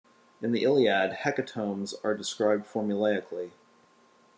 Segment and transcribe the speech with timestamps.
[0.41, 3.51] In the Iliad hecatombs are described formulaically.